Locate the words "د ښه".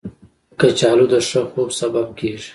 1.13-1.41